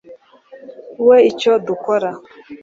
[1.07, 2.09] we icyo dukora